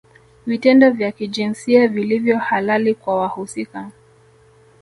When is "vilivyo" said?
1.87-2.37